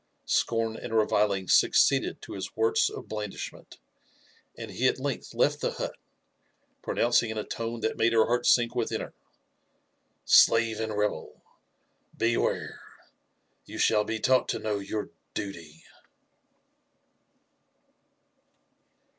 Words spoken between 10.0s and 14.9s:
—'* Slave and rebel!— Beware! —You shall be taught to know